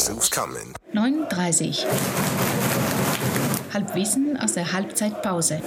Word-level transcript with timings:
guess 0.00 0.08
who's 0.08 0.30
coming? 0.30 0.74
39. 0.94 1.84
Halbwissen 3.72 4.38
aus 4.38 4.54
der 4.54 4.72
Halbzeitpause. 4.72 5.60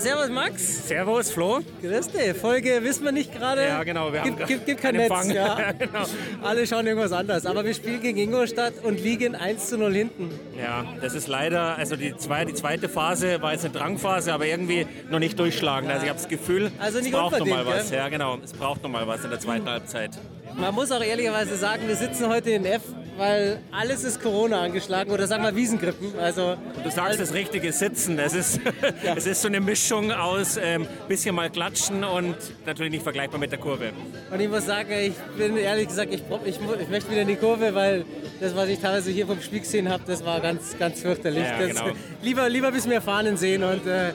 Servus 0.00 0.28
Max. 0.30 0.88
Servus 0.88 1.30
Flo. 1.30 1.60
Grüß 1.82 2.08
dich. 2.08 2.34
Folge 2.36 2.82
wissen 2.82 3.04
wir 3.04 3.12
nicht 3.12 3.32
gerade. 3.34 3.62
Ja, 3.66 3.82
genau. 3.84 4.12
Wir 4.12 4.20
haben 4.20 4.36
gibt, 4.36 4.46
gibt, 4.48 4.66
gibt 4.66 4.80
kein 4.82 4.96
Netz. 4.96 5.10
Ja. 5.32 5.58
Ja, 5.58 5.72
genau. 5.72 6.04
Alle 6.42 6.66
schauen 6.66 6.86
irgendwas 6.86 7.12
anderes. 7.12 7.46
Aber 7.46 7.64
wir 7.64 7.74
spielen 7.74 8.00
gegen 8.00 8.18
Ingolstadt 8.18 8.74
und 8.82 9.00
liegen 9.02 9.34
1 9.34 9.68
zu 9.68 9.78
0 9.78 9.92
hinten. 9.94 10.30
Ja, 10.58 10.84
das 11.00 11.14
ist 11.14 11.26
leider, 11.28 11.76
also 11.76 11.96
die, 11.96 12.16
zwei, 12.16 12.44
die 12.44 12.54
zweite 12.54 12.88
Phase 12.88 13.40
war 13.42 13.52
jetzt 13.52 13.64
eine 13.64 13.74
Drangphase, 13.74 14.32
aber 14.32 14.46
irgendwie 14.46 14.86
noch 15.10 15.18
nicht 15.18 15.38
durchschlagen. 15.38 15.90
Also 15.90 16.02
ich 16.04 16.08
habe 16.08 16.18
das 16.20 16.28
Gefühl, 16.28 16.70
Also 16.78 16.98
es 16.98 17.10
braucht 17.10 17.38
noch 17.38 17.46
mal 17.46 17.66
was. 17.66 17.90
gell? 17.90 17.98
Ja, 17.98 18.08
genau. 18.08 18.38
Es 18.44 18.52
braucht 18.52 18.82
noch 18.82 18.90
mal 18.90 19.06
was 19.06 19.24
in 19.24 19.30
der 19.30 19.40
zweiten 19.40 19.68
Halbzeit. 19.68 20.10
Man 20.56 20.74
muss 20.74 20.90
auch 20.90 21.02
ehrlicherweise 21.02 21.56
sagen, 21.56 21.82
wir 21.86 21.96
sitzen 21.96 22.28
heute 22.28 22.50
in 22.50 22.64
F, 22.64 22.82
weil 23.18 23.58
alles 23.70 24.04
ist 24.04 24.22
Corona 24.22 24.62
angeschlagen 24.62 25.10
oder 25.10 25.26
sagen 25.26 25.42
wir 25.42 25.54
Wiesengrippen. 25.54 26.18
Also 26.18 26.56
Du 26.82 26.90
sagst 26.90 27.20
das 27.20 27.34
richtige 27.34 27.72
Sitzen. 27.72 28.18
Es 28.18 28.32
ist, 28.34 28.60
es 29.16 29.26
ist 29.26 29.42
so 29.42 29.48
eine 29.48 29.60
Mischung 29.60 30.12
aus 30.12 30.56
ähm, 30.56 30.86
bisschen 31.08 31.34
mal 31.34 31.50
klatschen 31.50 32.04
und 32.04 32.36
natürlich 32.64 32.92
nicht 32.92 33.02
vergleichbar 33.02 33.40
mit 33.40 33.50
der 33.50 33.58
Kurve. 33.58 33.90
Und 34.30 34.40
ich 34.40 34.48
muss 34.48 34.66
sagen, 34.66 34.90
ich 34.92 35.14
bin 35.36 35.56
ehrlich 35.56 35.88
gesagt, 35.88 36.14
ich, 36.14 36.22
ich, 36.44 36.58
ich 36.80 36.88
möchte 36.88 37.10
wieder 37.10 37.22
in 37.22 37.28
die 37.28 37.36
Kurve, 37.36 37.74
weil 37.74 38.04
das, 38.40 38.54
was 38.54 38.68
ich 38.68 38.78
teilweise 38.78 39.10
hier 39.10 39.26
vom 39.26 39.40
Spiel 39.42 39.60
gesehen 39.60 39.88
habe, 39.88 40.02
das 40.06 40.24
war 40.24 40.40
ganz, 40.40 40.78
ganz 40.78 41.00
fürchterlich. 41.00 41.44
Ja, 41.44 41.58
das, 41.58 41.68
genau. 41.68 41.90
Lieber, 42.22 42.48
lieber 42.48 42.70
bis 42.72 42.88
wir 42.88 43.00
Fahnen 43.00 43.36
sehen 43.36 43.62
und 43.62 43.86
äh, 43.86 44.12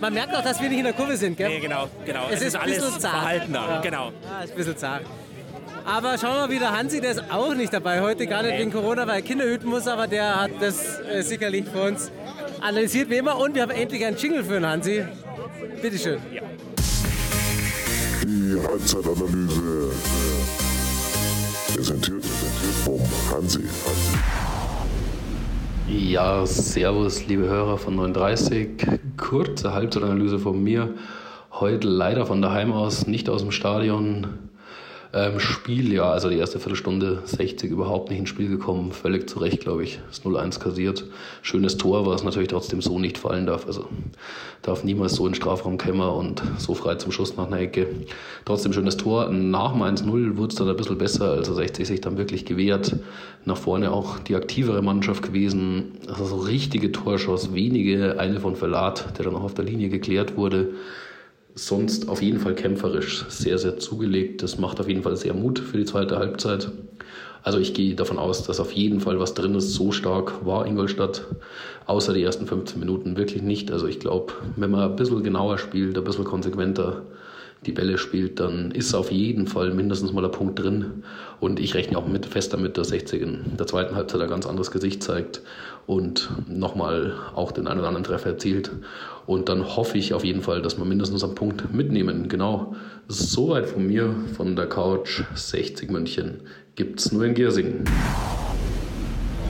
man 0.00 0.14
merkt 0.14 0.34
auch, 0.34 0.42
dass 0.42 0.60
wir 0.60 0.68
nicht 0.68 0.78
in 0.78 0.84
der 0.84 0.94
Kurve 0.94 1.16
sind, 1.16 1.36
gell? 1.36 1.48
Nee, 1.48 1.60
genau, 1.60 1.88
genau. 2.04 2.26
Es, 2.30 2.42
ist, 2.42 2.56
alles 2.56 2.78
ein 2.78 2.84
bisschen 2.84 3.00
zart. 3.00 3.14
verhaltener. 3.14 3.68
Ja. 3.68 3.80
Genau. 3.80 4.12
Ja, 4.22 4.44
ist 4.44 4.50
ein 4.50 4.56
bisschen 4.56 4.76
zart. 4.76 5.02
Aber 5.90 6.16
schauen 6.16 6.34
wir 6.34 6.46
mal 6.46 6.50
wieder, 6.50 6.70
Hansi, 6.70 7.00
der 7.00 7.10
ist 7.10 7.32
auch 7.32 7.52
nicht 7.52 7.72
dabei 7.72 8.00
heute, 8.00 8.28
gar 8.28 8.44
nicht 8.44 8.56
wegen 8.56 8.70
Corona, 8.70 9.08
weil 9.08 9.16
er 9.16 9.22
Kinder 9.22 9.44
hüten 9.44 9.68
muss, 9.68 9.88
aber 9.88 10.06
der 10.06 10.40
hat 10.40 10.52
das 10.60 11.00
äh, 11.00 11.20
sicherlich 11.22 11.64
für 11.64 11.82
uns 11.82 12.12
analysiert 12.60 13.10
wie 13.10 13.16
immer. 13.16 13.36
Und 13.36 13.56
wir 13.56 13.62
haben 13.62 13.72
endlich 13.72 14.06
einen 14.06 14.16
Jingle 14.16 14.44
für 14.44 14.52
den 14.52 14.66
Hansi. 14.66 15.04
Bitteschön. 15.82 16.20
Die 18.22 18.56
Halbzeitanalyse 18.68 19.90
präsentiert 21.74 22.24
vom 22.84 23.00
Hansi. 23.32 23.64
Ja, 25.88 26.46
servus, 26.46 27.26
liebe 27.26 27.48
Hörer 27.48 27.78
von 27.78 27.96
39. 27.96 28.86
Kurze 29.16 29.74
Halbzeitanalyse 29.74 30.38
von 30.38 30.62
mir. 30.62 30.94
Heute 31.50 31.88
leider 31.88 32.26
von 32.26 32.40
daheim 32.40 32.70
aus, 32.70 33.08
nicht 33.08 33.28
aus 33.28 33.42
dem 33.42 33.50
Stadion. 33.50 34.49
Ähm, 35.12 35.40
Spiel, 35.40 35.92
ja, 35.92 36.08
also 36.08 36.30
die 36.30 36.36
erste 36.36 36.60
Viertelstunde 36.60 37.22
60 37.24 37.68
überhaupt 37.68 38.10
nicht 38.10 38.20
ins 38.20 38.28
Spiel 38.28 38.48
gekommen. 38.48 38.92
Völlig 38.92 39.28
zu 39.28 39.40
Recht, 39.40 39.60
glaube 39.60 39.82
ich. 39.82 39.98
Das 40.06 40.22
0-1 40.22 40.60
kassiert. 40.60 41.04
Schönes 41.42 41.76
Tor, 41.78 42.06
was 42.06 42.22
natürlich 42.22 42.50
trotzdem 42.50 42.80
so 42.80 42.96
nicht 42.96 43.18
fallen 43.18 43.44
darf. 43.44 43.66
Also 43.66 43.88
darf 44.62 44.84
niemals 44.84 45.14
so 45.14 45.26
in 45.26 45.32
den 45.32 45.36
Strafraum 45.36 45.78
kämmer 45.78 46.14
und 46.14 46.42
so 46.58 46.74
frei 46.74 46.94
zum 46.94 47.10
Schuss 47.10 47.36
nach 47.36 47.48
einer 47.48 47.58
Ecke. 47.58 47.88
Trotzdem 48.44 48.72
schönes 48.72 48.96
Tor. 48.98 49.30
Nach 49.30 49.72
dem 49.72 49.82
1-0 49.82 50.36
wurde 50.36 50.50
es 50.50 50.54
dann 50.54 50.68
ein 50.68 50.76
bisschen 50.76 50.98
besser. 50.98 51.32
Also 51.32 51.54
60 51.54 51.88
sich 51.88 52.00
dann 52.00 52.16
wirklich 52.16 52.44
gewehrt. 52.44 52.94
Nach 53.44 53.56
vorne 53.56 53.90
auch 53.90 54.20
die 54.20 54.36
aktivere 54.36 54.80
Mannschaft 54.80 55.24
gewesen. 55.24 55.98
Also 56.06 56.24
so 56.26 56.36
richtige 56.36 56.92
Torschuss, 56.92 57.52
wenige. 57.52 58.20
Eine 58.20 58.38
von 58.38 58.54
Verlat, 58.54 59.18
der 59.18 59.24
dann 59.24 59.34
auch 59.34 59.42
auf 59.42 59.54
der 59.54 59.64
Linie 59.64 59.88
geklärt 59.88 60.36
wurde 60.36 60.68
sonst 61.54 62.08
auf 62.08 62.22
jeden 62.22 62.40
Fall 62.40 62.54
kämpferisch 62.54 63.24
sehr, 63.28 63.58
sehr 63.58 63.78
zugelegt. 63.78 64.42
Das 64.42 64.58
macht 64.58 64.80
auf 64.80 64.88
jeden 64.88 65.02
Fall 65.02 65.16
sehr 65.16 65.34
Mut 65.34 65.58
für 65.58 65.78
die 65.78 65.84
zweite 65.84 66.18
Halbzeit. 66.18 66.70
Also 67.42 67.58
ich 67.58 67.72
gehe 67.74 67.94
davon 67.94 68.18
aus, 68.18 68.42
dass 68.44 68.60
auf 68.60 68.72
jeden 68.72 69.00
Fall 69.00 69.18
was 69.18 69.34
drin 69.34 69.54
ist. 69.54 69.72
So 69.72 69.92
stark 69.92 70.44
war 70.44 70.66
Ingolstadt 70.66 71.24
außer 71.86 72.12
die 72.12 72.22
ersten 72.22 72.46
15 72.46 72.78
Minuten 72.78 73.16
wirklich 73.16 73.42
nicht. 73.42 73.72
Also 73.72 73.86
ich 73.86 73.98
glaube, 73.98 74.32
wenn 74.56 74.70
man 74.70 74.90
ein 74.90 74.96
bisschen 74.96 75.22
genauer 75.22 75.58
spielt, 75.58 75.96
ein 75.96 76.04
bisschen 76.04 76.24
konsequenter 76.24 77.02
die 77.66 77.72
Bälle 77.72 77.98
spielt, 77.98 78.40
dann 78.40 78.70
ist 78.70 78.94
auf 78.94 79.10
jeden 79.10 79.46
Fall 79.46 79.72
mindestens 79.74 80.12
mal 80.12 80.24
ein 80.24 80.30
Punkt 80.30 80.58
drin. 80.58 81.02
Und 81.40 81.60
ich 81.60 81.74
rechne 81.74 81.98
auch 81.98 82.06
mit, 82.06 82.24
fest 82.26 82.54
damit, 82.54 82.78
dass 82.78 82.88
60 82.88 83.20
in 83.20 83.56
der 83.58 83.66
zweiten 83.66 83.94
Halbzeit 83.94 84.20
ein 84.22 84.30
ganz 84.30 84.46
anderes 84.46 84.70
Gesicht 84.70 85.02
zeigt 85.02 85.42
und 85.90 86.30
nochmal 86.48 87.14
auch 87.34 87.50
den 87.50 87.66
einen 87.66 87.80
oder 87.80 87.88
anderen 87.88 88.04
Treffer 88.04 88.30
erzielt. 88.30 88.70
Und 89.26 89.48
dann 89.48 89.76
hoffe 89.76 89.98
ich 89.98 90.14
auf 90.14 90.22
jeden 90.22 90.40
Fall, 90.40 90.62
dass 90.62 90.78
wir 90.78 90.84
mindestens 90.84 91.24
einen 91.24 91.34
Punkt 91.34 91.74
mitnehmen. 91.74 92.28
Genau, 92.28 92.76
soweit 93.08 93.66
von 93.66 93.88
mir, 93.88 94.14
von 94.36 94.54
der 94.54 94.68
Couch 94.68 95.22
60 95.34 95.90
München. 95.90 96.42
Gibt's 96.76 97.10
nur 97.10 97.24
in 97.24 97.34
Giersing. 97.34 97.84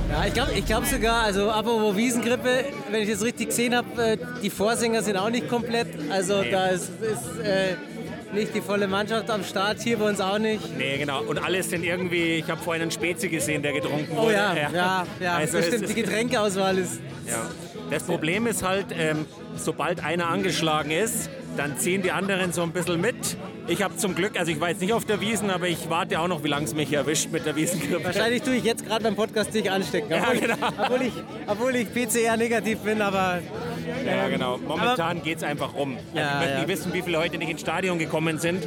Ja, 0.09 0.25
ich 0.27 0.33
glaube 0.33 0.53
ich 0.57 0.65
glaub 0.65 0.87
sogar, 0.87 1.25
also 1.25 1.51
apropos 1.51 1.95
Wiesengrippe, 1.95 2.65
wenn 2.91 3.03
ich 3.03 3.11
das 3.11 3.23
richtig 3.23 3.49
gesehen 3.49 3.77
habe, 3.77 4.03
äh, 4.03 4.17
die 4.43 4.51
Vorsänger 4.51 5.03
sind 5.03 5.19
auch 5.19 5.31
nicht 5.31 5.47
komplett. 5.47 5.89
Also 6.11 6.43
da 6.51 6.69
ist, 6.69 6.91
ist 7.03 7.39
äh, 7.45 7.77
nicht 8.33 8.55
die 8.55 8.61
volle 8.61 8.87
Mannschaft 8.89 9.29
am 9.31 9.43
Start, 9.45 9.81
hier 9.81 9.99
bei 9.99 10.09
uns 10.09 10.21
auch 10.21 10.39
nicht. 10.39 10.77
Nee, 10.77 10.99
genau. 10.99 11.23
Und 11.23 11.39
alles 11.43 11.71
sind 11.71 11.85
irgendwie, 11.85 12.35
ich 12.37 12.51
habe 12.51 12.61
vorhin 12.63 12.83
einen 12.83 12.91
Spezi 12.91 13.29
gesehen, 13.29 13.63
der 13.63 13.73
getrunken 13.73 14.17
Oh 14.17 14.23
wurde. 14.25 14.35
ja, 14.35 14.55
ja, 14.55 15.07
ja, 15.21 15.35
Also 15.35 15.57
das 15.57 15.63
es 15.63 15.67
stimmt, 15.69 15.85
ist- 15.85 15.97
die 15.97 16.03
Getränkeauswahl 16.03 16.79
ist... 16.79 17.01
Ja. 17.27 17.49
Das 17.91 18.05
Problem 18.05 18.47
ist 18.47 18.63
halt, 18.63 18.87
ähm, 18.97 19.27
sobald 19.57 20.05
einer 20.05 20.29
angeschlagen 20.29 20.93
ist, 20.93 21.29
dann 21.57 21.77
ziehen 21.77 22.03
die 22.03 22.13
anderen 22.13 22.53
so 22.53 22.63
ein 22.63 22.71
bisschen 22.71 23.01
mit. 23.01 23.17
Ich 23.67 23.83
habe 23.83 23.97
zum 23.97 24.15
Glück, 24.15 24.39
also 24.39 24.53
ich 24.53 24.61
war 24.61 24.69
jetzt 24.71 24.81
nicht 24.81 24.93
auf 24.93 25.05
der 25.05 25.21
Wiesen, 25.21 25.51
aber 25.51 25.67
ich 25.67 25.91
warte 25.91 26.21
auch 26.21 26.29
noch, 26.29 26.45
wie 26.45 26.49
lange 26.49 26.67
es 26.67 26.75
mich 26.75 26.93
erwischt 26.93 27.31
mit 27.33 27.47
der 27.47 27.57
Wiesengrippe. 27.57 28.05
Wahrscheinlich 28.05 28.43
tue 28.43 28.55
ich 28.55 28.65
jetzt 28.65 28.87
gerade 28.87 29.03
beim 29.03 29.17
Podcast 29.17 29.53
dich 29.53 29.69
anstecken, 29.71 30.11
Ja, 30.11 30.23
obwohl, 30.29 30.39
genau. 30.41 30.55
ich, 30.55 30.79
obwohl, 30.79 31.03
ich, 31.03 31.13
obwohl 31.49 31.77
ich 31.77 31.93
PCR 31.93 32.37
negativ 32.37 32.79
bin, 32.79 33.03
aber 33.03 33.41
Ja, 34.07 34.29
genau. 34.29 34.59
Momentan 34.59 35.23
geht 35.23 35.39
es 35.39 35.43
einfach 35.43 35.75
rum. 35.75 35.97
Also 36.15 36.49
ja. 36.49 36.59
nicht 36.59 36.69
wissen, 36.69 36.93
wie 36.93 37.03
viele 37.03 37.19
heute 37.19 37.39
nicht 37.39 37.51
ins 37.51 37.61
Stadion 37.61 37.99
gekommen 37.99 38.39
sind, 38.39 38.67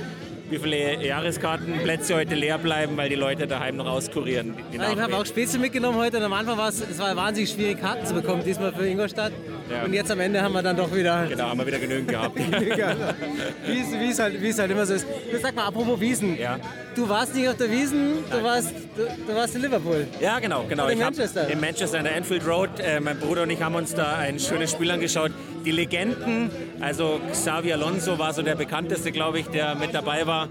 wie 0.50 0.60
viele 0.60 1.06
Jahreskartenplätze 1.06 2.16
heute 2.16 2.36
leer 2.36 2.58
bleiben, 2.58 2.98
weil 2.98 3.10
die 3.10 3.16
Leute 3.16 3.48
daheim 3.48 3.78
noch 3.78 3.88
auskurieren. 3.88 4.56
Die, 4.72 4.78
die 4.78 4.84
ich 4.84 5.00
habe 5.00 5.16
auch 5.16 5.26
Spezi 5.26 5.58
mitgenommen 5.58 5.98
heute 5.98 6.18
und 6.18 6.24
am 6.24 6.34
Anfang 6.34 6.58
war 6.58 6.70
es, 6.70 6.82
es 6.82 7.00
war 7.00 7.16
wahnsinnig 7.16 7.52
schwierig, 7.52 7.80
Karten 7.80 8.06
zu 8.06 8.14
bekommen, 8.14 8.44
diesmal 8.44 8.74
für 8.74 8.88
Ingolstadt. 8.88 9.32
Ja. 9.70 9.84
Und 9.84 9.94
jetzt 9.94 10.12
am 10.12 10.20
Ende 10.20 10.42
haben 10.42 10.54
wir 10.54 10.62
dann 10.62 10.76
doch 10.76 10.94
wieder... 10.94 11.26
Genau, 11.28 11.46
haben 11.46 11.60
wir 11.60 11.68
wieder 11.68 11.80
genügend 11.80 12.10
gehabt. 12.10 12.38
wie, 13.68 14.10
es, 14.10 14.20
halt, 14.20 14.42
wie 14.42 14.50
es 14.50 14.60
halt 14.60 14.72
immer 14.72 14.86
so 14.86 14.94
ist. 14.94 15.08
Du 15.32 15.38
sag 15.40 15.56
mal, 15.56 15.66
apropos 15.66 16.00
Wiesen. 16.00 16.38
Ja. 16.38 16.60
Du 16.96 17.10
warst 17.10 17.34
nicht 17.34 17.50
auf 17.50 17.58
der 17.58 17.72
Wiesen, 17.72 18.24
du 18.30 18.44
warst, 18.44 18.72
du, 18.96 19.04
du 19.28 19.36
warst 19.36 19.56
in 19.56 19.62
Liverpool. 19.62 20.06
Ja, 20.22 20.40
genau, 20.40 20.66
genau. 20.70 20.88
In 20.88 21.00
Manchester? 21.00 21.50
In 21.50 21.60
Manchester, 21.60 21.98
an 21.98 22.04
der 22.04 22.16
Anfield 22.16 22.46
Road. 22.46 22.70
Äh, 22.80 23.00
mein 23.00 23.18
Bruder 23.18 23.44
und 23.44 23.50
ich 23.50 23.62
haben 23.62 23.76
uns 23.76 23.96
da 23.96 24.18
ein 24.18 24.40
schönes 24.40 24.72
Spiel 24.72 24.92
angeschaut. 24.92 25.32
Die 25.66 25.72
Legenden, 25.72 26.52
also 26.82 27.20
Xavi 27.32 27.74
Alonso 27.74 28.20
war 28.20 28.34
so 28.34 28.42
der 28.42 28.56
bekannteste, 28.56 29.12
glaube 29.12 29.40
ich, 29.40 29.48
der 29.48 29.76
mit 29.76 29.94
dabei 29.94 30.28
war. 30.28 30.43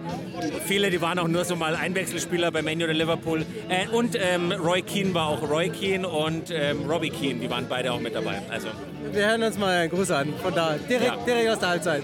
Viele, 0.66 0.90
die 0.90 1.00
waren 1.00 1.18
auch 1.18 1.28
nur 1.28 1.44
so 1.44 1.56
mal 1.56 1.74
Einwechselspieler 1.76 2.50
bei 2.50 2.62
Man 2.62 2.80
U 2.80 2.84
oder 2.84 2.92
Liverpool. 2.94 3.44
Äh, 3.68 3.88
und 3.88 4.16
ähm, 4.20 4.52
Roy 4.52 4.82
Keane 4.82 5.14
war 5.14 5.28
auch 5.28 5.42
Roy 5.48 5.68
Keane 5.68 6.08
und 6.08 6.50
ähm, 6.50 6.88
Robbie 6.90 7.10
Keane, 7.10 7.40
die 7.40 7.50
waren 7.50 7.66
beide 7.68 7.92
auch 7.92 8.00
mit 8.00 8.14
dabei. 8.14 8.42
Also 8.50 8.68
Wir 9.12 9.26
hören 9.26 9.42
uns 9.42 9.58
mal 9.58 9.82
einen 9.82 9.90
Gruß 9.90 10.10
an, 10.10 10.32
von 10.42 10.54
da, 10.54 10.76
direkt, 10.88 11.04
Ja. 11.04 11.24
direkt 11.24 11.48
aus 11.50 11.58
der 11.58 11.68
Halbzeit. 11.68 12.02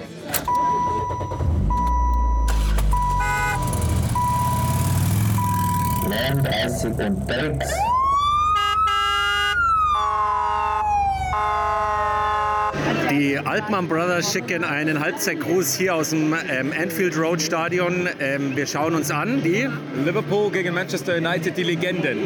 Die 13.10 13.39
Altmann 13.39 13.89
Brothers 13.89 14.33
schicken 14.33 14.65
einen 14.65 15.01
Halbzeitgruß 15.01 15.75
hier 15.75 15.95
aus 15.95 16.10
dem 16.10 16.34
ähm, 16.51 16.72
Anfield 16.78 17.16
Road 17.16 17.41
Stadion. 17.41 18.09
Ähm, 18.21 18.55
wir 18.55 18.66
schauen 18.66 18.95
uns 18.95 19.10
an, 19.10 19.43
die 19.43 19.66
Liverpool 20.05 20.51
gegen 20.51 20.75
Manchester 20.75 21.16
United, 21.16 21.57
die 21.57 21.63
Legenden. 21.63 22.19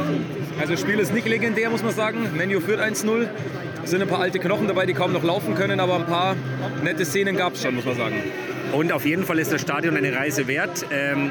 Also 0.58 0.72
das 0.72 0.80
Spiel 0.80 0.98
ist 0.98 1.14
nicht 1.14 1.28
legendär, 1.28 1.70
muss 1.70 1.84
man 1.84 1.92
sagen. 1.92 2.30
Menu 2.36 2.60
führt 2.60 2.80
1-0. 2.80 3.28
Es 3.84 3.90
sind 3.90 4.02
ein 4.02 4.08
paar 4.08 4.20
alte 4.20 4.40
Knochen 4.40 4.66
dabei, 4.66 4.86
die 4.86 4.94
kaum 4.94 5.12
noch 5.12 5.22
laufen 5.22 5.54
können, 5.54 5.78
aber 5.78 5.96
ein 5.96 6.06
paar 6.06 6.34
nette 6.82 7.04
Szenen 7.04 7.36
gab 7.36 7.54
es 7.54 7.62
schon, 7.62 7.76
muss 7.76 7.84
man 7.84 7.96
sagen. 7.96 8.16
Und 8.72 8.92
auf 8.92 9.06
jeden 9.06 9.24
Fall 9.24 9.38
ist 9.38 9.52
das 9.52 9.60
Stadion 9.60 9.96
eine 9.96 10.14
Reise 10.14 10.48
wert. 10.48 10.86
Ähm, 10.90 11.30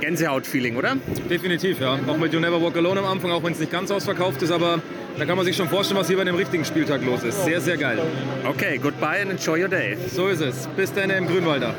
Gänsehaut-Feeling, 0.00 0.76
oder? 0.76 0.96
Definitiv, 1.28 1.80
ja. 1.80 1.98
Auch 2.06 2.16
mit 2.16 2.32
You 2.32 2.40
Never 2.40 2.62
Walk 2.62 2.76
Alone 2.76 3.00
am 3.00 3.06
Anfang, 3.06 3.30
auch 3.30 3.42
wenn 3.44 3.52
es 3.52 3.58
nicht 3.58 3.70
ganz 3.70 3.90
ausverkauft 3.90 4.42
ist, 4.42 4.50
aber 4.50 4.80
da 5.18 5.24
kann 5.24 5.36
man 5.36 5.44
sich 5.44 5.56
schon 5.56 5.68
vorstellen, 5.68 5.98
was 5.98 6.06
hier 6.06 6.16
bei 6.16 6.22
einem 6.22 6.36
richtigen 6.36 6.64
Spieltag 6.64 7.04
los 7.04 7.22
ist. 7.24 7.44
Sehr, 7.44 7.60
sehr 7.60 7.76
geil. 7.76 7.98
Okay, 8.46 8.78
goodbye 8.78 9.20
and 9.20 9.32
enjoy 9.32 9.60
your 9.60 9.68
day. 9.68 9.96
So 10.14 10.28
ist 10.28 10.40
es. 10.40 10.68
Bis 10.76 10.92
dann 10.92 11.10
im 11.10 11.26
Grünwalder. 11.26 11.74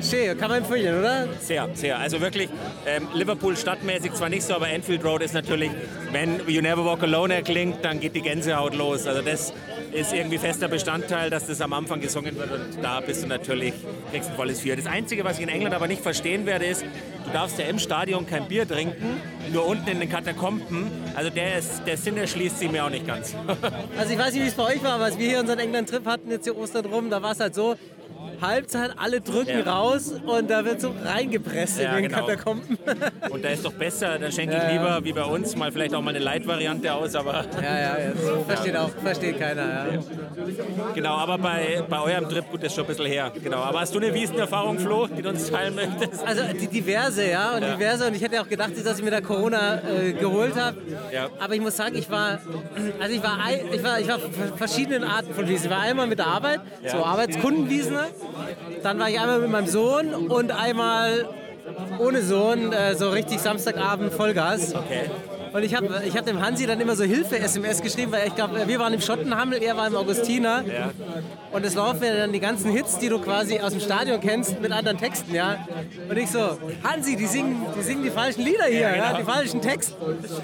Schön, 0.00 0.36
kann 0.36 0.50
man 0.50 0.58
empfehlen, 0.58 0.98
oder? 0.98 1.28
Sehr, 1.40 1.68
sehr. 1.72 1.98
Also 1.98 2.20
wirklich, 2.20 2.48
ähm, 2.84 3.08
Liverpool 3.14 3.56
stadtmäßig 3.56 4.12
zwar 4.12 4.28
nicht 4.28 4.42
so, 4.42 4.54
aber 4.54 4.66
Anfield 4.66 5.04
Road 5.04 5.22
ist 5.22 5.32
natürlich, 5.34 5.70
wenn 6.12 6.40
You 6.46 6.60
Never 6.60 6.84
Walk 6.84 7.02
Alone 7.04 7.34
erklingt, 7.34 7.84
dann 7.84 8.00
geht 8.00 8.14
die 8.14 8.20
Gänsehaut 8.20 8.74
los. 8.74 9.06
Also 9.06 9.22
das 9.22 9.54
ist 9.94 10.12
irgendwie 10.12 10.38
fester 10.38 10.66
Bestandteil, 10.66 11.30
dass 11.30 11.46
das 11.46 11.60
am 11.60 11.72
Anfang 11.72 12.00
gesungen 12.00 12.36
wird 12.36 12.50
und 12.50 12.82
da 12.82 13.00
bist 13.00 13.22
du 13.22 13.28
natürlich, 13.28 13.72
kriegst 14.10 14.30
ein 14.30 14.36
volles 14.36 14.60
Vier. 14.60 14.74
Das 14.74 14.86
Einzige, 14.86 15.24
was 15.24 15.38
ich 15.38 15.44
in 15.44 15.48
England 15.48 15.74
aber 15.74 15.86
nicht 15.86 16.02
verstehen 16.02 16.46
werde, 16.46 16.66
ist, 16.66 16.82
du 16.82 17.30
darfst 17.32 17.58
ja 17.58 17.66
im 17.66 17.78
Stadion 17.78 18.26
kein 18.26 18.48
Bier 18.48 18.66
trinken, 18.66 19.20
nur 19.52 19.66
unten 19.66 19.88
in 19.88 20.00
den 20.00 20.10
Katakomben. 20.10 20.90
Also 21.14 21.30
der, 21.30 21.58
ist, 21.58 21.82
der 21.86 21.96
Sinn 21.96 22.16
erschließt 22.16 22.58
sich 22.58 22.70
mir 22.70 22.84
auch 22.84 22.90
nicht 22.90 23.06
ganz. 23.06 23.34
Also 23.96 24.12
ich 24.12 24.18
weiß 24.18 24.34
nicht, 24.34 24.42
wie 24.42 24.48
es 24.48 24.54
bei 24.54 24.64
euch 24.64 24.82
war, 24.82 24.94
aber 24.94 25.04
als 25.04 25.18
wir 25.18 25.28
hier 25.28 25.38
unseren 25.40 25.60
England-Trip 25.60 26.04
hatten, 26.06 26.30
jetzt 26.30 26.44
hier 26.44 26.56
Ostern 26.56 26.84
rum, 26.86 27.10
da 27.10 27.22
war 27.22 27.32
es 27.32 27.40
halt 27.40 27.54
so, 27.54 27.76
Halbzeit, 28.46 28.92
alle 28.96 29.20
drücken 29.20 29.64
Ja. 29.64 29.72
raus 29.72 30.12
und 30.24 30.50
da 30.50 30.64
wird 30.64 30.80
so 30.80 30.94
reingepresst 31.04 31.80
Ja, 31.80 31.96
in 31.96 32.02
den 32.04 32.10
genau. 32.12 32.26
Katakomben. 32.26 32.78
Und 33.30 33.44
da 33.44 33.48
ist 33.48 33.64
doch 33.64 33.72
besser, 33.72 34.18
da 34.18 34.30
schenke 34.30 34.56
ich 34.56 34.62
Ja, 34.62 34.70
lieber 34.70 35.04
wie 35.04 35.12
bei 35.12 35.24
uns 35.24 35.56
mal 35.56 35.72
vielleicht 35.72 35.94
auch 35.94 36.00
mal 36.02 36.10
eine 36.10 36.18
Light-Variante 36.24 36.92
aus, 36.92 37.14
aber 37.14 37.44
Ja, 37.62 37.78
ja, 37.80 37.96
versteht 38.46 38.76
auch, 38.76 38.90
versteht 39.02 39.38
keiner. 39.40 39.86
Genau, 40.94 41.14
aber 41.14 41.38
bei, 41.38 41.82
bei 41.88 42.00
eurem 42.00 42.28
Trip, 42.28 42.44
gut, 42.50 42.60
das 42.62 42.68
ist 42.68 42.74
schon 42.76 42.84
ein 42.84 42.88
bisschen 42.88 43.06
her. 43.06 43.32
Genau, 43.42 43.58
aber 43.58 43.80
hast 43.80 43.94
du 43.94 43.98
eine 43.98 44.12
Wiesenerfahrung, 44.14 44.78
Flo, 44.78 45.06
die 45.06 45.22
du 45.22 45.30
uns 45.30 45.50
teilen 45.50 45.74
möchtest? 45.74 46.24
Also 46.26 46.42
die 46.52 46.66
diverse, 46.68 47.28
ja, 47.28 47.54
und 47.56 47.62
diverse. 47.62 48.06
Und 48.06 48.14
ich 48.14 48.22
hätte 48.22 48.40
auch 48.40 48.48
gedacht, 48.48 48.72
dass 48.84 48.98
ich 48.98 49.04
mir 49.04 49.10
da 49.10 49.20
Corona 49.20 49.80
äh, 49.82 50.12
geholt 50.12 50.54
habe. 50.56 50.76
Ja. 51.12 51.28
Aber 51.40 51.54
ich 51.54 51.60
muss 51.60 51.76
sagen, 51.76 51.96
ich 51.96 52.08
war, 52.10 52.40
also 53.00 53.14
ich 53.14 53.22
war, 53.22 53.38
ich 53.72 53.82
war, 53.82 54.00
ich 54.00 54.08
war 54.08 54.18
ver- 54.18 54.56
verschiedenen 54.56 55.04
Arten 55.04 55.34
von 55.34 55.48
Wiesen. 55.48 55.66
Ich 55.66 55.70
war 55.70 55.80
einmal 55.82 56.06
mit 56.06 56.18
der 56.18 56.26
Arbeit, 56.26 56.60
so 56.86 56.98
Arbeitskundenwiesen. 57.04 57.96
Dann 58.82 58.98
war 58.98 59.08
ich 59.08 59.20
einmal 59.20 59.40
mit 59.40 59.50
meinem 59.50 59.66
Sohn 59.66 60.14
und 60.14 60.52
einmal 60.52 61.28
ohne 61.98 62.22
Sohn, 62.22 62.72
äh, 62.72 62.94
so 62.94 63.10
richtig 63.10 63.40
Samstagabend 63.40 64.12
Vollgas. 64.12 64.74
Okay. 64.74 65.10
Und 65.54 65.62
ich 65.62 65.72
habe 65.72 66.02
ich 66.04 66.16
hab 66.16 66.26
dem 66.26 66.44
Hansi 66.44 66.66
dann 66.66 66.80
immer 66.80 66.96
so 66.96 67.04
Hilfe-SMS 67.04 67.80
geschrieben, 67.80 68.10
weil 68.10 68.26
ich 68.26 68.34
glaube, 68.34 68.66
wir 68.66 68.78
waren 68.80 68.92
im 68.92 69.00
Schottenhammel, 69.00 69.62
er 69.62 69.76
war 69.76 69.86
im 69.86 69.94
Augustiner. 69.94 70.64
Ja. 70.66 70.90
Und 71.52 71.64
es 71.64 71.76
laufen 71.76 72.02
ja 72.02 72.16
dann 72.16 72.32
die 72.32 72.40
ganzen 72.40 72.72
Hits, 72.72 72.98
die 72.98 73.08
du 73.08 73.20
quasi 73.20 73.60
aus 73.60 73.70
dem 73.70 73.80
Stadion 73.80 74.18
kennst, 74.18 74.60
mit 74.60 74.72
anderen 74.72 74.98
Texten, 74.98 75.32
ja. 75.32 75.64
Und 76.10 76.16
ich 76.16 76.28
so, 76.28 76.58
Hansi, 76.82 77.14
die 77.14 77.26
singen 77.26 77.64
die, 77.78 77.82
singen 77.82 78.02
die 78.02 78.10
falschen 78.10 78.42
Lieder 78.42 78.64
hier, 78.64 78.80
ja, 78.80 79.06
genau. 79.12 79.18
die 79.18 79.24
falschen 79.24 79.60
Texte. 79.60 79.94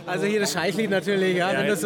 Also 0.06 0.26
hier 0.26 0.38
das 0.38 0.52
Scheichlied 0.52 0.90
natürlich, 0.90 1.36
ja. 1.36 1.52
ja. 1.52 1.76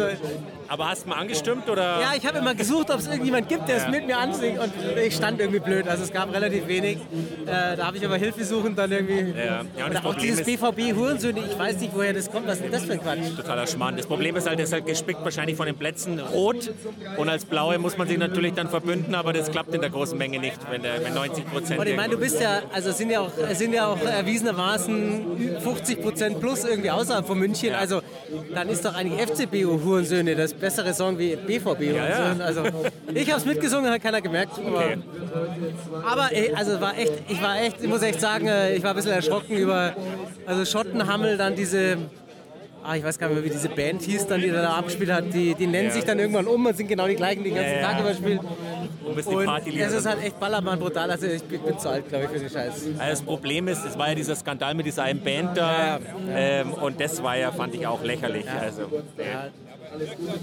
Das 0.67 0.73
Aber 0.73 0.89
hast 0.89 1.05
du 1.05 1.09
mal 1.09 1.15
angestimmt 1.17 1.69
oder? 1.69 1.99
ja, 2.01 2.13
ich 2.17 2.25
habe 2.25 2.37
immer 2.39 2.55
gesucht, 2.55 2.89
ob 2.91 2.99
es 2.99 3.07
irgendjemand 3.07 3.47
gibt, 3.49 3.67
der 3.67 3.77
es 3.77 3.87
mit 3.87 4.05
mir 4.07 4.17
ansingt. 4.17 4.59
Und 4.59 4.71
ich 5.05 5.15
stand 5.15 5.39
irgendwie 5.39 5.59
blöd, 5.59 5.87
also 5.87 6.03
es 6.03 6.11
gab 6.11 6.33
relativ 6.33 6.67
wenig. 6.67 6.97
Äh, 7.45 7.75
da 7.77 7.87
habe 7.87 7.97
ich 7.97 8.05
aber 8.05 8.17
Hilfe 8.17 8.43
suchen 8.43 8.75
dann 8.75 8.91
irgendwie. 8.91 9.37
Ja, 9.37 9.45
ja 9.45 9.59
und 9.61 9.65
das 9.77 9.87
Oder 9.89 9.97
auch 9.99 10.01
Problem 10.03 10.21
dieses 10.35 10.39
ist- 10.41 10.45
BVB-Hurensöhne, 10.45 11.39
ich 11.49 11.57
weiß 11.57 11.79
nicht, 11.79 11.91
woher 11.95 12.13
das 12.13 12.31
kommt. 12.31 12.47
Was 12.47 12.59
ist 12.59 12.73
das 12.73 12.83
für 12.85 12.93
ein 12.93 13.01
Quatsch? 13.01 13.35
Totaler 13.35 13.67
Schmarrn. 13.67 13.97
Das 13.97 14.05
Problem 14.07 14.35
ist 14.35 14.47
halt, 14.47 14.59
es 14.59 14.67
ist 14.69 14.73
halt 14.73 14.85
gespickt 14.85 15.23
wahrscheinlich 15.23 15.55
von 15.57 15.65
den 15.65 15.75
Plätzen 15.75 16.19
rot 16.19 16.71
und 17.17 17.29
als 17.29 17.45
Blaue 17.45 17.77
muss 17.79 17.97
man 17.97 18.07
sich 18.07 18.17
natürlich 18.17 18.53
dann 18.53 18.69
verbünden, 18.69 19.15
aber 19.15 19.33
das 19.33 19.51
klappt 19.51 19.73
in 19.73 19.81
der 19.81 19.89
großen 19.89 20.17
Menge 20.17 20.39
nicht, 20.39 20.57
wenn, 20.69 20.81
der, 20.81 21.03
wenn 21.03 21.13
90 21.13 21.45
Prozent. 21.51 21.79
Und 21.79 21.87
ich 21.87 21.95
meine, 21.95 22.13
du 22.13 22.17
bist 22.19 22.39
ja, 22.41 22.61
also 22.73 22.89
es 22.89 22.97
sind 22.97 23.09
ja 23.11 23.21
auch, 23.21 23.29
sind 23.53 23.73
ja 23.73 23.87
auch 23.87 24.01
erwiesenermaßen 24.03 25.59
50 25.61 26.01
Prozent 26.01 26.39
plus 26.39 26.63
irgendwie 26.63 26.91
außerhalb 26.91 27.25
von 27.25 27.37
München. 27.37 27.73
Also 27.73 28.01
dann 28.53 28.69
ist 28.69 28.85
doch 28.85 28.95
eigentlich 28.95 29.21
FCB 29.21 29.65
Hurensöhne 29.65 30.35
das 30.35 30.53
bessere 30.59 30.93
Song 30.93 31.17
wie 31.17 31.35
BVB 31.35 31.65
Hurensöhne. 31.65 32.43
Also 32.43 32.63
ich 33.13 33.29
habe 33.29 33.39
es 33.39 33.45
mitgesungen, 33.45 33.91
hat 33.91 34.01
keiner 34.01 34.21
gemerkt. 34.21 34.53
Aber, 34.59 34.75
Okay. 34.77 34.97
aber 36.05 36.29
also 36.55 36.81
war 36.81 36.97
echt, 36.97 37.13
ich 37.27 37.41
war 37.41 37.59
echt, 37.61 37.81
ich 37.81 37.87
muss 37.87 38.01
echt 38.01 38.19
sagen, 38.21 38.47
äh, 38.47 38.75
ich 38.75 38.83
war 38.83 38.91
ein 38.91 38.95
bisschen 38.95 39.11
erschrocken 39.11 39.57
über, 39.57 39.93
also 40.45 40.65
Schottenhammel 40.65 41.37
dann 41.37 41.55
diese. 41.55 41.97
Ah, 42.87 42.95
ich 42.95 43.03
weiß 43.03 43.17
gar 43.17 43.27
nicht 43.29 43.37
mehr, 43.37 43.45
wie 43.45 43.49
diese 43.49 43.67
Band 43.69 44.03
hieß, 44.03 44.27
dann, 44.27 44.41
die 44.41 44.51
da 44.51 44.75
abgespielt 44.75 45.11
hat. 45.11 45.33
Die, 45.33 45.55
die 45.55 45.65
nennen 45.65 45.87
Ja. 45.87 45.93
sich 45.95 46.03
dann 46.03 46.19
irgendwann 46.19 46.45
um 46.45 46.63
und 46.67 46.77
sind 46.77 46.87
genau 46.87 47.07
die 47.07 47.15
gleichen, 47.15 47.43
die 47.43 47.49
den 47.49 47.55
ganzen 47.55 47.73
Ja, 47.73 47.81
ja. 47.81 47.87
Tag 47.93 47.99
überspielen. 48.01 48.39
Und 49.05 49.15
bist 49.15 49.29
die 49.29 49.35
Partylieder. 49.35 49.87
es 49.87 49.93
ist 49.93 50.05
halt 50.05 50.23
echt 50.23 50.39
Ballermann 50.39 50.79
brutal. 50.79 51.11
Also 51.11 51.27
ich 51.27 51.43
bin, 51.43 51.61
zu 51.77 51.89
alt, 51.89 52.07
glaube 52.09 52.25
ich, 52.25 52.31
für 52.31 52.39
den 52.39 52.49
Scheiß. 52.49 52.73
Also 52.97 53.09
das 53.09 53.21
Problem 53.21 53.67
ist, 53.67 53.85
es 53.85 53.97
war 53.97 54.09
ja 54.09 54.15
dieser 54.15 54.35
Skandal 54.35 54.73
mit 54.73 54.85
dieser 54.85 55.03
einen 55.03 55.21
Band 55.21 55.57
da 55.57 55.99
Ähm, 56.29 56.73
und 56.73 56.99
das 56.99 57.21
war 57.21 57.37
ja, 57.37 57.51
fand 57.51 57.75
ich 57.75 57.85
auch 57.87 58.03
lächerlich. 58.03 58.45
Also, 58.49 58.89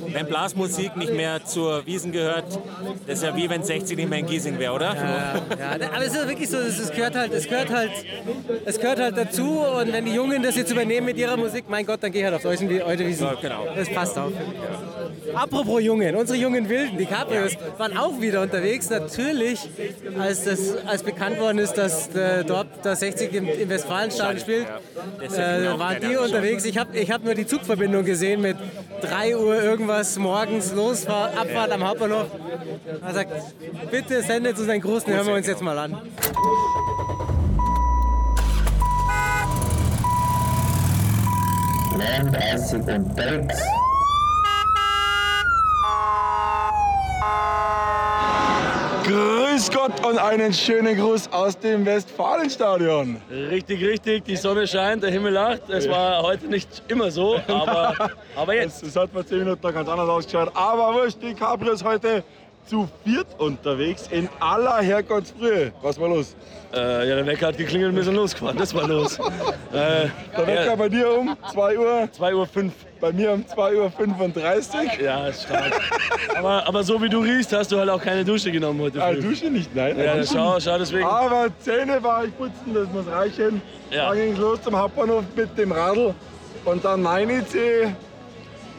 wenn 0.09 0.27
Blasmusik 0.27 0.97
nicht 0.97 1.13
mehr 1.13 1.45
zur 1.45 1.85
Wiesen 1.87 2.13
gehört, 2.13 2.45
das 3.07 3.19
ist 3.19 3.25
ja 3.25 3.37
wie 3.37 3.51
wenn 3.51 3.63
60 3.63 3.97
nicht 3.97 4.09
mehr 4.09 4.21
in 4.21 4.27
Giesing 4.27 4.59
wäre, 4.59 4.73
oder? 4.73 4.95
Ja, 4.95 5.89
aber 5.95 6.05
es 6.05 6.15
ist 6.15 6.29
wirklich 6.29 6.49
so, 6.49 6.59
es 6.59 6.91
gehört 6.93 7.17
halt, 7.17 7.33
es 7.33 7.49
gehört 7.49 7.71
halt, 7.71 7.91
es 8.65 8.81
gehört 8.81 9.01
halt 9.01 9.17
dazu 9.17 9.61
und 9.61 9.93
wenn 9.93 10.05
die 10.05 10.15
Jungen 10.15 10.43
das 10.43 10.57
jetzt 10.57 10.71
übernehmen 10.71 11.07
mit 11.07 11.19
ihrer 11.19 11.37
Musik, 11.37 11.65
mein 11.69 11.85
Gott, 11.85 12.03
dann 12.03 12.13
geh 12.13 12.25
halt 12.25 12.35
auf 12.35 12.43
solchen 12.43 12.69
wie 12.71 12.83
heute 12.83 13.07
Wiesen. 13.07 13.27
Ja, 13.27 13.35
genau. 13.35 13.67
Das 13.75 13.89
passt 13.91 14.17
auch. 14.19 14.31
Apropos 15.35 15.83
Jungen, 15.83 16.15
unsere 16.17 16.39
jungen 16.39 16.69
Wilden, 16.69 16.99
die 16.99 17.07
Cabrios, 17.07 17.57
waren 17.79 17.97
auch 17.97 18.21
wieder 18.21 18.43
unterwegs. 18.43 18.91
Natürlich, 18.91 19.61
als, 20.19 20.45
das, 20.45 20.77
als 20.87 21.03
bekannt 21.03 21.39
worden 21.39 21.59
ist, 21.59 21.75
dass 21.75 22.15
äh, 22.15 22.45
dort 22.45 22.85
der 22.85 22.97
60 22.97 23.33
im, 23.35 23.49
im 23.49 23.69
Westfalenstadion 23.69 24.41
spielt, 24.41 24.67
äh, 25.21 25.79
waren 25.79 26.01
die 26.01 26.17
unterwegs. 26.17 26.65
Ich 26.65 26.79
habe 26.79 26.97
ich 26.97 27.11
hab 27.11 27.25
nur 27.25 27.35
die 27.35 27.47
Zugverbindung 27.47 28.05
gesehen 28.05 28.41
mit 28.43 28.57
3 29.03 29.37
Uhr 29.37 29.63
irgendwas 29.63 30.19
morgens 30.19 30.73
Losfahrt, 30.73 31.37
Abfahrt 31.37 31.73
am 31.73 31.87
Hauptbahnhof. 31.87 32.27
Er 33.07 33.15
sagt, 33.15 33.33
bitte 33.91 34.23
sendet 34.23 34.59
uns 34.59 34.69
einen 34.69 34.83
Gruß, 34.83 35.05
den 35.05 35.15
hören 35.15 35.27
wir 35.27 35.35
uns 35.35 35.47
jetzt 35.47 35.63
mal 35.63 35.79
an. 35.79 35.97
Grüß 49.53 49.71
Gott 49.71 50.07
und 50.07 50.17
einen 50.17 50.51
schönen 50.55 50.97
Gruß 50.97 51.31
aus 51.31 51.59
dem 51.59 51.85
Westfalenstadion. 51.85 53.21
Richtig, 53.31 53.85
richtig. 53.85 54.25
Die 54.25 54.37
Sonne 54.37 54.67
scheint, 54.67 55.03
der 55.03 55.11
Himmel 55.11 55.35
lacht. 55.35 55.69
Es 55.69 55.87
war 55.91 56.23
heute 56.23 56.47
nicht 56.47 56.83
immer 56.89 57.11
so, 57.11 57.39
aber, 57.47 58.13
aber 58.35 58.55
jetzt. 58.55 58.83
Es, 58.83 58.89
es 58.89 58.97
hat 58.97 59.11
vor 59.11 59.27
10 59.27 59.41
Minuten 59.41 59.61
ganz 59.61 59.87
anders 59.87 60.09
ausgeschaut. 60.09 60.51
Aber 60.55 60.95
wurscht, 60.95 61.19
die 61.21 61.35
Cabrios 61.35 61.85
heute 61.85 62.25
zu 62.67 62.89
viert 63.05 63.27
unterwegs 63.39 64.09
in 64.11 64.29
aller 64.41 64.79
Herrgottsfrühe. 64.81 65.73
Was 65.83 66.01
war 66.01 66.09
los? 66.09 66.35
Äh, 66.75 67.09
ja, 67.09 67.17
der 67.17 67.27
Wecker 67.27 67.49
hat 67.49 67.59
geklingelt 67.59 67.91
und 67.91 67.97
wir 67.97 68.05
sind 68.05 68.15
losgefahren. 68.15 68.57
Das 68.57 68.75
war 68.75 68.89
los. 68.89 69.19
Äh, 69.19 69.23
Der 69.73 70.47
Wecker 70.47 70.65
ja, 70.67 70.75
bei 70.75 70.89
dir 70.89 71.11
um 71.19 71.37
2 71.53 71.79
Uhr, 71.79 72.09
2 72.13 72.35
Uhr 72.35 72.47
5. 72.47 72.73
bei 73.01 73.13
mir 73.13 73.33
um 73.33 73.47
2 73.47 73.75
Uhr 73.77 73.91
35. 73.91 75.01
Ja, 75.03 75.27
ist 75.27 75.43
stark. 75.43 75.73
aber, 76.37 76.67
aber 76.67 76.83
so 76.83 77.03
wie 77.03 77.09
du 77.11 77.19
riechst, 77.21 77.53
hast 77.53 77.73
du 77.73 77.79
halt 77.79 77.91
auch 77.91 78.01
keine 78.01 78.25
Dusche 78.25 78.51
genommen 78.51 78.81
heute 78.81 79.03
Ah, 79.05 79.09
früh. 79.13 79.21
Dusche 79.21 79.51
nicht, 79.51 79.75
nein. 79.75 79.99
Ja, 79.99 80.25
schau, 80.25 80.59
schau 80.61 80.79
deswegen. 80.79 81.05
Aber 81.05 81.49
Zähne 81.61 82.03
war 82.03 82.25
ich 82.25 82.37
putzen, 82.39 82.73
das 82.73 82.89
muss 82.89 83.07
reichen. 83.13 83.61
Ja. 83.91 84.09
Dann 84.09 84.17
ging 84.19 84.33
es 84.33 84.39
los 84.39 84.63
zum 84.63 84.77
Hauptbahnhof 84.79 85.25
mit 85.37 85.59
dem 85.59 85.73
Radl 85.73 86.15
und 86.65 86.83
dann 86.85 87.03
mein 87.03 87.29
IC. 87.29 87.95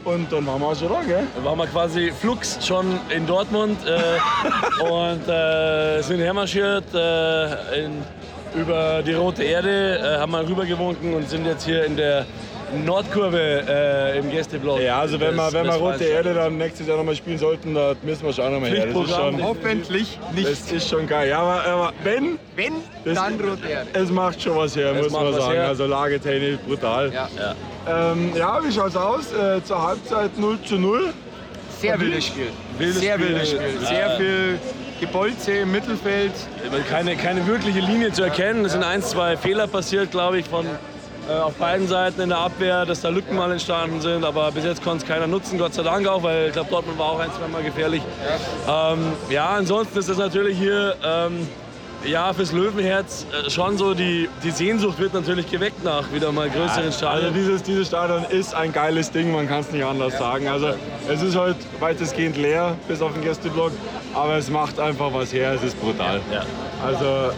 Und 0.04 0.32
dann 0.32 0.46
waren 0.46 0.60
wir 0.60 0.68
auch 0.68 0.76
schon 0.76 0.90
da, 0.90 1.02
gell? 1.02 1.28
Da 1.36 1.46
waren 1.46 1.58
wir 1.58 1.68
quasi 1.68 2.12
flugs 2.12 2.60
schon 2.66 3.00
in 3.10 3.26
Dortmund 3.26 3.78
äh, 3.86 4.84
und 4.84 5.28
äh, 5.30 6.02
sind 6.02 6.20
hermarschiert 6.20 6.94
äh, 6.94 7.86
in, 7.86 8.04
über 8.54 9.02
die 9.02 9.14
Rote 9.14 9.44
Erde, 9.44 10.00
äh, 10.00 10.18
haben 10.20 10.32
mal 10.32 10.44
rübergewunken 10.44 11.14
und 11.14 11.30
sind 11.30 11.46
jetzt 11.46 11.64
hier 11.64 11.86
in 11.86 11.96
der 11.96 12.26
Nordkurve 12.86 13.64
äh, 13.68 14.20
im 14.20 14.30
Gästeblock. 14.32 14.80
Ja, 14.82 15.00
also 15.00 15.20
wenn 15.20 15.36
wir, 15.36 15.46
des 15.46 15.54
wenn 15.54 15.66
wir 15.66 15.74
Rote. 15.74 16.04
Erde 16.04 16.34
dann 16.34 16.58
nächstes 16.58 16.88
Jahr 16.88 16.98
nochmal 16.98 17.16
spielen 17.16 17.38
sollten, 17.38 17.74
da 17.76 17.94
müssen 18.04 18.26
wir 18.26 18.34
schon 18.34 18.46
auch 18.46 18.50
nochmal 18.52 18.70
her. 18.72 18.88
Das 18.88 18.96
ist 19.10 19.16
schon, 19.16 19.44
Hoffentlich 19.44 20.20
nicht. 20.36 20.50
das 20.50 20.72
ist 20.72 20.90
schon 20.90 21.08
geil. 21.08 21.30
Ja, 21.30 21.40
aber, 21.40 21.64
aber 21.66 21.94
wenn, 22.04 22.40
Wenn, 22.56 22.74
das, 23.06 23.16
dann 23.16 23.40
Rote 23.40 23.68
Erde. 23.68 23.90
es 23.94 24.10
macht 24.12 24.42
schon 24.42 24.56
was 24.58 24.76
her, 24.76 24.94
Es 24.96 25.04
muss 25.04 25.12
man 25.12 25.34
sagen. 25.34 25.52
her. 25.54 25.68
Also 25.68 25.86
lagetechnisch 25.86 26.58
brutal. 26.68 27.12
Ja. 27.14 27.30
Ja. 27.88 28.12
Ähm, 28.12 28.32
ja, 28.36 28.60
wie 28.64 28.72
schaut's 28.72 28.96
aus? 28.96 29.32
Äh, 29.34 29.64
zur 29.64 29.82
Halbzeit 29.88 30.38
0 30.38 30.58
zu 30.66 30.76
0. 30.76 31.14
Sehr 31.80 32.00
wildes 32.00 32.26
Spiel. 32.28 32.48
Wildes 32.78 33.00
Sehr 33.02 33.16
Spiel. 33.16 33.28
wildes 33.30 33.50
Spiel. 33.50 33.62
Sehr 33.88 34.00
Ja. 34.08 34.16
viel 34.18 34.60
Gebolze 35.02 35.52
im 35.52 35.72
Mittelfeld. 35.74 36.32
Keine, 36.90 37.18
keine 37.18 37.46
wirkliche 37.46 37.82
Linie 37.82 38.14
zu 38.14 38.24
erkennen. 38.24 38.64
Es 38.64 38.72
sind 38.72 38.84
ein, 38.84 39.02
zwei 39.02 39.36
Fehler 39.36 39.68
passiert, 39.68 40.12
glaube 40.12 40.40
ich, 40.40 40.46
von, 40.46 40.66
äh, 41.30 41.34
auf 41.34 41.54
beiden 41.56 41.88
Seiten 41.88 42.22
in 42.22 42.30
der 42.30 42.40
Abwehr, 42.40 42.86
dass 42.86 43.02
da 43.02 43.10
Lücken 43.10 43.36
mal 43.36 43.52
entstanden 43.52 44.02
sind. 44.02 44.26
Aber 44.26 44.52
bis 44.52 44.66
jetzt 44.66 44.84
konnte 44.84 45.04
es 45.04 45.10
keiner 45.10 45.28
nutzen, 45.28 45.58
Gott 45.58 45.74
sei 45.74 45.84
Dank 45.84 46.08
auch, 46.08 46.24
weil 46.24 46.48
ich 46.48 46.54
glaube, 46.54 46.70
Dortmund 46.70 46.98
war 47.00 47.12
auch 47.12 47.20
ein, 47.20 47.30
zwei 47.32 47.48
Mal 47.48 47.64
gefährlich. 47.64 48.02
Ja, 48.68 48.94
ähm, 48.94 49.14
ja 49.30 49.50
ansonsten 49.50 49.98
ist 50.00 50.10
es 50.10 50.18
natürlich 50.18 50.58
hier 50.58 50.96
ähm, 51.04 51.48
ja, 52.06 52.34
fürs 52.34 52.52
Löwenherz 52.52 53.26
äh, 53.32 53.50
schon 53.50 53.78
so, 53.78 53.94
die, 53.94 54.30
die 54.44 54.52
Sehnsucht 54.52 55.00
wird 55.00 55.14
natürlich 55.14 55.50
geweckt 55.50 55.84
nach 55.84 56.12
wieder 56.12 56.32
mal 56.32 56.50
größeren 56.50 56.86
Also 56.86 56.98
Stadien. 56.98 57.34
dieses, 57.34 57.64
dieses 57.64 57.88
Stadion 57.88 58.26
ist 58.26 58.54
ein 58.54 58.74
geiles 58.74 59.12
Ding, 59.12 59.32
man 59.32 59.48
kann 59.48 59.62
es 59.62 59.72
nicht 59.72 59.86
anders 59.86 60.18
sagen. 60.18 60.48
Also 60.48 60.74
es 61.08 61.22
ist 61.22 61.36
halt 61.36 61.56
weitestgehend 61.80 62.38
leer, 62.38 62.76
bis 62.88 63.02
auf 63.02 63.14
den 63.14 63.22
Gästeblock, 63.22 63.72
aber 64.14 64.38
es 64.38 64.50
macht 64.50 64.80
einfach 64.80 65.14
was 65.14 65.34
her, 65.34 65.54
es 65.54 65.64
ist 65.64 65.80
brutal. 65.80 66.22
Ja. 66.32 66.44
Also 66.86 67.32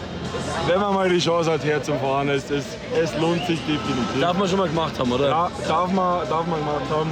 wenn 0.66 0.80
man 0.80 0.94
mal 0.94 1.08
die 1.08 1.18
Chance 1.18 1.52
hat 1.52 1.64
herzufahren, 1.64 2.28
es, 2.28 2.50
es, 2.50 2.64
es 3.00 3.16
lohnt 3.20 3.46
sich 3.46 3.58
definitiv. 3.60 4.20
Darf 4.20 4.36
man 4.36 4.48
schon 4.48 4.58
mal 4.58 4.68
gemacht 4.68 4.98
haben, 4.98 5.12
oder? 5.12 5.28
Ja, 5.28 5.50
darf 5.68 5.92
man, 5.92 6.28
darf 6.28 6.46
man 6.46 6.58
gemacht 6.58 6.90
haben. 6.90 7.10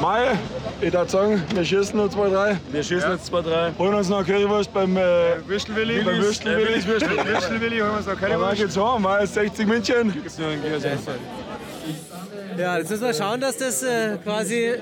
Mai, 0.00 0.38
ich 0.80 0.92
würde 0.92 1.08
sagen, 1.08 1.42
wir 1.54 1.64
schießen 1.64 1.96
nur 1.96 2.08
2-3. 2.08 2.56
Wir 2.72 2.82
schießen 2.82 3.10
jetzt 3.12 3.32
2-3. 3.32 3.78
Holen 3.78 3.94
uns 3.94 4.08
noch 4.08 4.24
Currywurst 4.24 4.72
beim 4.72 4.96
äh, 4.96 5.02
Würstelwilli. 5.46 6.02
beim 6.02 6.18
Würstelwilli. 6.18 6.68
Willis 6.68 6.86
Würstel. 6.86 7.26
Würstelwilli, 7.26 7.78
holen 7.80 7.90
wir 7.90 7.98
uns 7.98 8.06
noch 8.06 8.18
Currywurst. 8.18 8.56
geht's 8.56 8.76
heim, 8.76 9.02
Mai, 9.02 9.26
60 9.26 9.66
München. 9.66 10.14
Ja, 12.58 12.78
jetzt 12.78 12.90
müssen 12.90 13.04
wir 13.04 13.14
schauen, 13.14 13.40
dass 13.40 13.56
das 13.56 13.82
äh, 13.82 14.16
quasi, 14.22 14.74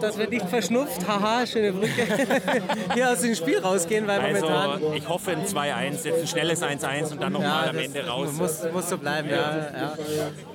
dass 0.00 0.18
wir 0.18 0.28
nicht 0.28 0.48
verschnupft, 0.48 1.06
haha, 1.06 1.46
schöne 1.46 1.72
Brücke, 1.72 2.06
hier 2.94 3.10
aus 3.10 3.20
dem 3.20 3.34
Spiel 3.34 3.58
rausgehen, 3.58 4.06
weil 4.06 4.20
Also 4.20 4.46
momentan... 4.46 4.94
ich 4.94 5.08
hoffe 5.08 5.30
ein 5.32 5.44
2-1, 5.44 6.04
jetzt 6.04 6.20
ein 6.20 6.26
schnelles 6.26 6.62
1-1 6.62 7.12
und 7.12 7.22
dann 7.22 7.32
nochmal 7.32 7.68
am 7.68 7.76
das 7.76 7.84
Ende 7.86 8.06
raus. 8.06 8.28
Muss, 8.32 8.62
muss 8.72 8.88
so 8.88 8.98
bleiben, 8.98 9.28
ja. 9.30 9.36
ja. 9.36 9.96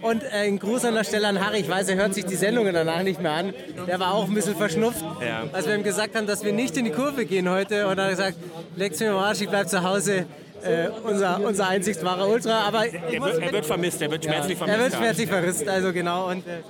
Und 0.02 0.24
äh, 0.24 0.48
ein 0.48 0.60
Gruß 0.60 0.86
an 0.86 0.96
der 0.96 1.04
Stelle 1.04 1.28
an 1.28 1.44
Harry. 1.46 1.60
Ich 1.60 1.70
weiß, 1.70 1.90
er 1.90 1.96
hört 1.96 2.14
sich 2.14 2.26
die 2.26 2.36
Sendungen 2.36 2.74
danach 2.74 3.04
nicht 3.04 3.22
mehr 3.22 3.32
an. 3.32 3.54
Der 3.88 4.00
war 4.00 4.14
auch 4.14 4.28
ein 4.28 4.34
bisschen 4.34 4.56
verschnupft, 4.56 5.04
Ja. 5.26 5.44
als 5.52 5.68
wir 5.68 5.76
ihm 5.76 5.84
gesagt 5.84 6.16
haben, 6.16 6.28
dass 6.28 6.44
wir 6.44 6.54
nicht 6.54 6.78
in 6.78 6.86
die 6.86 6.92
Kurve 6.92 7.26
gehen 7.26 7.50
heute. 7.50 7.88
Und 7.88 7.98
dann 7.98 8.06
hat 8.06 8.20
er 8.20 8.32
gesagt, 8.32 8.38
leg's 8.76 9.00
mir 9.00 9.12
am 9.12 9.18
Arsch, 9.18 9.42
ich 9.42 9.50
bleib 9.50 9.70
zu 9.70 9.84
Hause. 9.84 10.26
Äh, 10.64 10.90
unser, 11.04 11.40
unser 11.44 11.68
einzig 11.68 12.04
wahrer 12.04 12.28
Ultra. 12.28 12.62
Aber 12.68 12.86
Er 12.88 13.22
wird, 13.22 13.40
er 13.40 13.52
wird 13.52 13.66
vermisst, 13.66 14.02
er 14.02 14.12
wird 14.12 14.24
schmerzlich 14.24 14.54
er 14.54 14.58
vermisst. 14.58 14.80
wird 14.80 14.92
ja. 14.94 14.98
schmerzlich 14.98 15.30
verrisst, 15.30 15.68
also 15.68 15.94
genau. 15.94 16.30
Und 16.30 16.48
äh, 16.48 16.62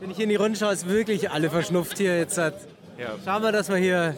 wenn 0.00 0.10
ich 0.10 0.16
hier 0.16 0.24
in 0.24 0.30
die 0.30 0.36
Runde 0.36 0.58
schaue, 0.58 0.72
ist 0.72 0.88
wirklich 0.88 1.30
alle 1.30 1.50
verschnupft 1.50 1.98
hier 1.98 2.18
jetzt. 2.18 2.38
Hat. 2.38 2.54
Schauen 3.24 3.42
wir, 3.42 3.52
dass 3.52 3.68
wir 3.68 3.76
hier 3.76 4.14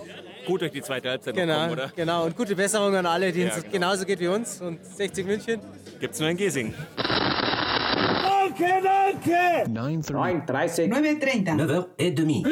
Gut 0.47 0.63
durch 0.63 0.73
die 0.73 0.83
zweite 0.83 1.11
Halbzeit 1.11 1.35
noch 1.35 1.43
genau, 1.43 1.59
kommen, 1.61 1.73
oder? 1.73 1.93
genau 1.95 2.25
und 2.25 2.37
gute 2.37 2.57
Besserung 2.57 2.95
an 2.97 3.05
alle, 3.07 3.31
denen 3.31 3.49
Ja, 3.49 3.55
es 3.57 3.63
genau. 3.63 3.73
genauso 3.73 4.05
geht 4.07 4.21
wie 4.21 4.29
uns 4.29 4.61
und 4.61 4.85
60 4.85 5.27
München. 5.27 5.61
Gibt's 6.01 6.19
nur 6.19 6.31
in 6.31 6.37
Gesing. 6.39 6.75
9h30. 9.69 10.89
9h30. 10.91 12.47